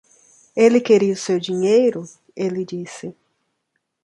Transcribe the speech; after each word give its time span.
"Ele 0.55 0.81
queria 0.81 1.13
o 1.13 1.15
seu 1.15 1.39
dinheiro?" 1.39 2.09
ele 2.35 2.65
disse. 2.65 3.15